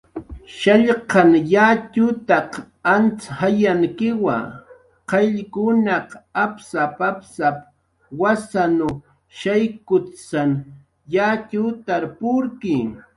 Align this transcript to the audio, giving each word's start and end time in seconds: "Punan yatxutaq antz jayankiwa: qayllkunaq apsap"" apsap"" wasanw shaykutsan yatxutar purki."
"Punan 1.09 1.31
yatxutaq 1.53 2.51
antz 2.93 3.21
jayankiwa: 3.39 4.37
qayllkunaq 5.09 6.09
apsap"" 6.45 6.95
apsap"" 7.11 7.57
wasanw 8.19 8.89
shaykutsan 9.39 10.51
yatxutar 11.13 12.03
purki." 12.17 12.77